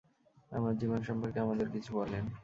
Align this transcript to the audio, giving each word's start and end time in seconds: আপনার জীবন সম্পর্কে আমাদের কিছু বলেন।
আপনার 0.51 0.75
জীবন 0.77 0.99
সম্পর্কে 1.03 1.39
আমাদের 1.39 1.67
কিছু 1.69 1.91
বলেন। 1.99 2.23